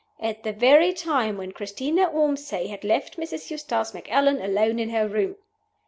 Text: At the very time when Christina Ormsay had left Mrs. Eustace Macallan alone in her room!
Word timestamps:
At 0.19 0.41
the 0.41 0.51
very 0.51 0.93
time 0.93 1.37
when 1.37 1.51
Christina 1.51 2.09
Ormsay 2.09 2.69
had 2.69 2.83
left 2.83 3.17
Mrs. 3.19 3.51
Eustace 3.51 3.93
Macallan 3.93 4.41
alone 4.41 4.79
in 4.79 4.89
her 4.89 5.07
room! 5.07 5.35